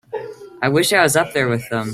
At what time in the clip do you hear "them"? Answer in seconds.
1.69-1.89